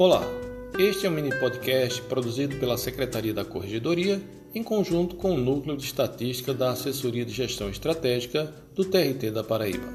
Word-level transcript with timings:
Olá, 0.00 0.22
este 0.78 1.06
é 1.06 1.10
um 1.10 1.12
mini 1.12 1.34
podcast 1.40 2.00
produzido 2.02 2.54
pela 2.60 2.78
Secretaria 2.78 3.34
da 3.34 3.44
Corregedoria 3.44 4.22
em 4.54 4.62
conjunto 4.62 5.16
com 5.16 5.34
o 5.34 5.36
Núcleo 5.36 5.76
de 5.76 5.82
Estatística 5.82 6.54
da 6.54 6.70
Assessoria 6.70 7.24
de 7.24 7.32
Gestão 7.32 7.68
Estratégica 7.68 8.54
do 8.76 8.84
TRT 8.84 9.32
da 9.32 9.42
Paraíba. 9.42 9.92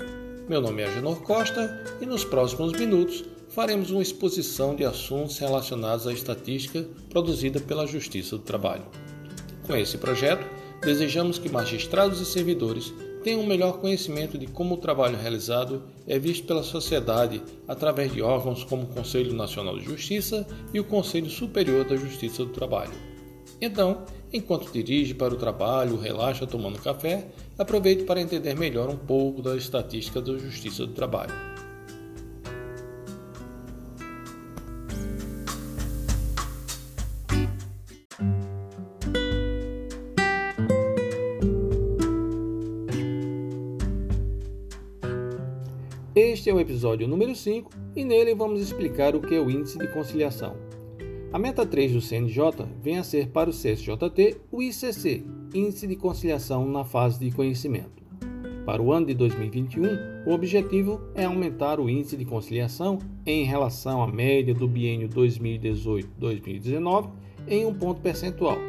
Meu 0.49 0.59
nome 0.59 0.81
é 0.81 0.87
Agenor 0.87 1.21
Costa 1.21 1.85
e 2.01 2.05
nos 2.05 2.25
próximos 2.25 2.73
minutos 2.73 3.23
faremos 3.47 3.91
uma 3.91 4.01
exposição 4.01 4.75
de 4.75 4.83
assuntos 4.83 5.37
relacionados 5.37 6.05
à 6.05 6.11
estatística 6.11 6.85
produzida 7.09 7.61
pela 7.61 7.87
Justiça 7.87 8.37
do 8.37 8.43
Trabalho. 8.43 8.83
Com 9.65 9.73
esse 9.73 9.97
projeto, 9.97 10.45
desejamos 10.81 11.39
que 11.39 11.47
magistrados 11.47 12.19
e 12.19 12.25
servidores 12.25 12.93
tenham 13.23 13.41
um 13.41 13.47
melhor 13.47 13.79
conhecimento 13.79 14.37
de 14.37 14.45
como 14.45 14.75
o 14.75 14.77
trabalho 14.77 15.17
realizado 15.17 15.83
é 16.05 16.19
visto 16.19 16.45
pela 16.45 16.61
sociedade 16.61 17.41
através 17.67 18.11
de 18.11 18.21
órgãos 18.21 18.63
como 18.63 18.83
o 18.83 18.87
Conselho 18.87 19.33
Nacional 19.33 19.79
de 19.79 19.85
Justiça 19.85 20.45
e 20.73 20.79
o 20.79 20.83
Conselho 20.83 21.29
Superior 21.29 21.85
da 21.85 21.95
Justiça 21.95 22.43
do 22.43 22.51
Trabalho. 22.51 22.91
Então, 23.61 24.03
enquanto 24.31 24.71
dirige 24.71 25.13
para 25.13 25.33
o 25.33 25.37
trabalho, 25.37 25.97
relaxa 25.97 26.45
tomando 26.45 26.79
café, 26.79 27.27
aproveite 27.57 28.03
para 28.03 28.21
entender 28.21 28.55
melhor 28.55 28.89
um 28.89 28.97
pouco 28.97 29.41
da 29.41 29.55
estatística 29.55 30.21
da 30.21 30.37
Justiça 30.37 30.85
do 30.85 30.93
Trabalho. 30.93 31.52
Este 46.15 46.47
é 46.47 46.53
o 46.53 46.59
episódio 46.59 47.07
número 47.07 47.35
5 47.35 47.71
e 47.95 48.05
nele 48.05 48.35
vamos 48.35 48.61
explicar 48.61 49.15
o 49.15 49.19
que 49.19 49.33
é 49.33 49.39
o 49.39 49.49
Índice 49.49 49.79
de 49.79 49.87
Conciliação. 49.87 50.55
A 51.31 51.39
meta 51.39 51.65
3 51.65 51.93
do 51.93 52.01
CNJ 52.01 52.67
vem 52.79 52.99
a 52.99 53.03
ser 53.03 53.29
para 53.29 53.49
o 53.49 53.53
CSJT 53.53 54.37
o 54.51 54.61
ICC, 54.61 55.25
Índice 55.55 55.87
de 55.87 55.95
Conciliação 55.95 56.69
na 56.69 56.83
Fase 56.83 57.19
de 57.19 57.31
Conhecimento. 57.31 58.03
Para 58.63 58.79
o 58.79 58.93
ano 58.93 59.07
de 59.07 59.15
2021, 59.15 59.87
o 60.27 60.33
objetivo 60.33 61.01
é 61.15 61.25
aumentar 61.25 61.79
o 61.79 61.89
índice 61.89 62.15
de 62.15 62.25
conciliação 62.25 62.99
em 63.25 63.43
relação 63.43 64.03
à 64.03 64.07
média 64.07 64.53
do 64.53 64.67
biênio 64.67 65.09
2018-2019 65.09 67.09
em 67.47 67.65
um 67.65 67.73
ponto 67.73 68.01
percentual. 68.01 68.59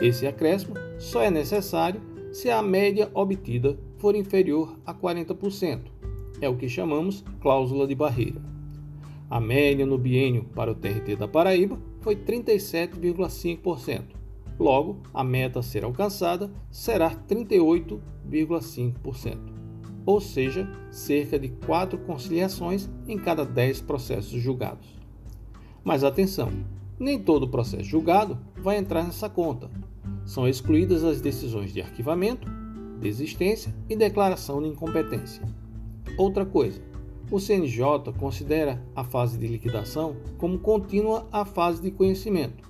Esse 0.00 0.24
acréscimo 0.24 0.76
só 1.00 1.20
é 1.20 1.32
necessário 1.32 2.00
se 2.32 2.48
a 2.48 2.62
média 2.62 3.10
obtida 3.12 3.76
for 3.96 4.14
inferior 4.14 4.78
a 4.86 4.94
40%, 4.94 5.95
é 6.40 6.48
o 6.48 6.56
que 6.56 6.68
chamamos 6.68 7.24
cláusula 7.40 7.86
de 7.86 7.94
barreira. 7.94 8.40
A 9.28 9.40
média 9.40 9.84
no 9.84 9.98
biênio 9.98 10.44
para 10.54 10.70
o 10.70 10.74
TRT 10.74 11.16
da 11.16 11.26
Paraíba 11.26 11.76
foi 12.00 12.14
37,5%. 12.14 14.14
Logo, 14.58 15.02
a 15.12 15.22
meta 15.22 15.58
a 15.58 15.62
ser 15.62 15.84
alcançada 15.84 16.50
será 16.70 17.10
38,5%, 17.10 19.38
ou 20.06 20.18
seja, 20.20 20.66
cerca 20.90 21.38
de 21.38 21.48
4 21.48 21.98
conciliações 21.98 22.88
em 23.06 23.18
cada 23.18 23.44
10 23.44 23.82
processos 23.82 24.40
julgados. 24.40 24.96
Mas 25.84 26.04
atenção, 26.04 26.50
nem 26.98 27.18
todo 27.18 27.48
processo 27.48 27.84
julgado 27.84 28.38
vai 28.56 28.78
entrar 28.78 29.04
nessa 29.04 29.28
conta. 29.28 29.70
São 30.24 30.48
excluídas 30.48 31.04
as 31.04 31.20
decisões 31.20 31.70
de 31.72 31.82
arquivamento, 31.82 32.48
desistência 33.00 33.74
e 33.88 33.94
declaração 33.94 34.60
de 34.62 34.68
incompetência. 34.68 35.42
Outra 36.16 36.46
coisa, 36.46 36.80
o 37.30 37.38
CNJ 37.38 38.12
considera 38.18 38.82
a 38.94 39.04
fase 39.04 39.36
de 39.36 39.46
liquidação 39.46 40.16
como 40.38 40.58
contínua 40.58 41.26
à 41.30 41.44
fase 41.44 41.82
de 41.82 41.90
conhecimento. 41.90 42.64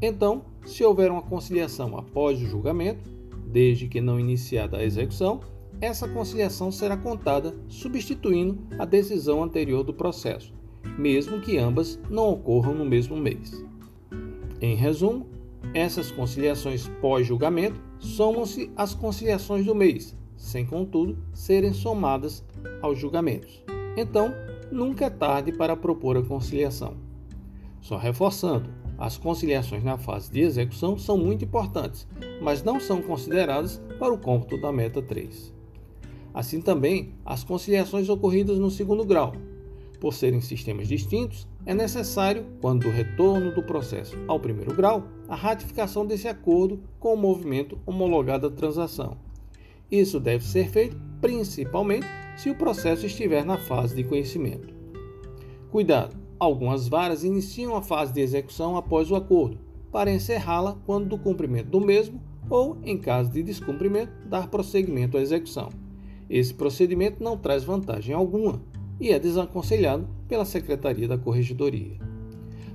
Então, 0.00 0.42
se 0.64 0.84
houver 0.84 1.10
uma 1.10 1.22
conciliação 1.22 1.96
após 1.96 2.40
o 2.40 2.46
julgamento, 2.46 3.08
desde 3.46 3.88
que 3.88 4.00
não 4.00 4.20
iniciada 4.20 4.76
a 4.76 4.84
execução, 4.84 5.40
essa 5.80 6.08
conciliação 6.08 6.70
será 6.70 6.96
contada 6.96 7.54
substituindo 7.68 8.58
a 8.78 8.84
decisão 8.84 9.42
anterior 9.42 9.82
do 9.82 9.92
processo, 9.92 10.52
mesmo 10.98 11.40
que 11.40 11.58
ambas 11.58 11.98
não 12.08 12.30
ocorram 12.30 12.74
no 12.74 12.84
mesmo 12.84 13.16
mês. 13.16 13.64
Em 14.60 14.76
resumo, 14.76 15.26
essas 15.72 16.12
conciliações 16.12 16.88
pós-julgamento 17.00 17.80
somam-se 17.98 18.70
às 18.76 18.94
conciliações 18.94 19.64
do 19.66 19.74
mês, 19.74 20.16
sem 20.36 20.64
contudo 20.64 21.16
serem 21.32 21.72
somadas 21.72 22.44
aos 22.82 22.98
julgamentos. 22.98 23.62
Então, 23.96 24.34
nunca 24.70 25.06
é 25.06 25.10
tarde 25.10 25.52
para 25.52 25.76
propor 25.76 26.16
a 26.16 26.22
conciliação. 26.22 26.96
Só 27.80 27.96
reforçando, 27.96 28.70
as 28.98 29.16
conciliações 29.16 29.82
na 29.82 29.98
fase 29.98 30.30
de 30.30 30.40
execução 30.40 30.96
são 30.96 31.18
muito 31.18 31.44
importantes, 31.44 32.06
mas 32.40 32.62
não 32.62 32.78
são 32.78 33.02
consideradas 33.02 33.80
para 33.98 34.12
o 34.12 34.18
cômputo 34.18 34.60
da 34.60 34.72
meta 34.72 35.02
3. 35.02 35.52
Assim 36.32 36.60
também, 36.60 37.12
as 37.24 37.44
conciliações 37.44 38.08
ocorridas 38.08 38.58
no 38.58 38.70
segundo 38.70 39.04
grau. 39.04 39.32
Por 40.00 40.12
serem 40.12 40.40
sistemas 40.40 40.88
distintos, 40.88 41.46
é 41.66 41.72
necessário, 41.72 42.46
quando 42.60 42.82
do 42.82 42.90
retorno 42.90 43.54
do 43.54 43.62
processo 43.62 44.16
ao 44.28 44.38
primeiro 44.38 44.74
grau, 44.74 45.04
a 45.28 45.34
ratificação 45.34 46.04
desse 46.04 46.28
acordo 46.28 46.80
com 46.98 47.14
o 47.14 47.16
movimento 47.16 47.78
homologado 47.86 48.50
da 48.50 48.56
transação, 48.56 49.16
isso 49.90 50.18
deve 50.18 50.44
ser 50.44 50.68
feito 50.68 50.96
principalmente 51.20 52.06
se 52.36 52.50
o 52.50 52.54
processo 52.54 53.06
estiver 53.06 53.44
na 53.44 53.56
fase 53.56 53.94
de 53.96 54.04
conhecimento. 54.04 54.74
Cuidado! 55.70 56.16
Algumas 56.38 56.88
varas 56.88 57.24
iniciam 57.24 57.74
a 57.74 57.80
fase 57.80 58.12
de 58.12 58.20
execução 58.20 58.76
após 58.76 59.10
o 59.10 59.16
acordo, 59.16 59.58
para 59.90 60.12
encerrá-la 60.12 60.76
quando 60.84 61.08
do 61.08 61.16
cumprimento 61.16 61.70
do 61.70 61.80
mesmo 61.80 62.20
ou, 62.50 62.76
em 62.84 62.98
caso 62.98 63.30
de 63.30 63.42
descumprimento, 63.42 64.12
dar 64.28 64.48
prosseguimento 64.48 65.16
à 65.16 65.20
execução. 65.22 65.70
Esse 66.28 66.52
procedimento 66.52 67.22
não 67.22 67.38
traz 67.38 67.64
vantagem 67.64 68.14
alguma 68.14 68.60
e 69.00 69.10
é 69.10 69.18
desaconselhado 69.18 70.06
pela 70.28 70.44
Secretaria 70.44 71.08
da 71.08 71.16
Corregedoria. 71.16 71.98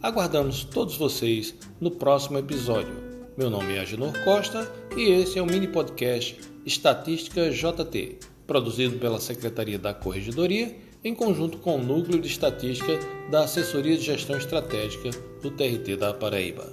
Aguardamos 0.00 0.62
todos 0.62 0.96
vocês 0.96 1.52
no 1.80 1.90
próximo 1.90 2.38
episódio. 2.38 2.94
Meu 3.36 3.50
nome 3.50 3.74
é 3.74 3.80
Agenor 3.80 4.12
Costa 4.22 4.70
e 4.96 5.10
esse 5.10 5.40
é 5.40 5.42
o 5.42 5.46
mini 5.46 5.66
podcast 5.66 6.38
Estatística 6.64 7.50
JT, 7.50 8.18
produzido 8.46 9.00
pela 9.00 9.18
Secretaria 9.18 9.76
da 9.76 9.92
Corregedoria 9.92 10.76
em 11.02 11.12
conjunto 11.12 11.58
com 11.58 11.74
o 11.74 11.82
Núcleo 11.82 12.20
de 12.20 12.28
Estatística 12.28 12.96
da 13.28 13.42
Assessoria 13.42 13.96
de 13.96 14.04
Gestão 14.04 14.36
Estratégica 14.36 15.10
do 15.42 15.50
TRT 15.50 15.96
da 15.96 16.14
Paraíba. 16.14 16.72